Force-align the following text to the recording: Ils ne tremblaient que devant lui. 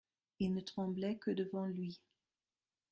Ils 0.39 0.51
ne 0.55 0.61
tremblaient 0.61 1.19
que 1.19 1.29
devant 1.29 1.65
lui. 1.67 2.01